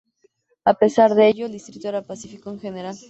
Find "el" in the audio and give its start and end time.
1.45-1.51